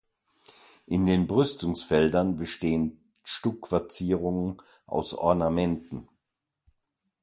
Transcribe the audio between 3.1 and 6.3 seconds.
Stuckverzierungen aus Ornamenten.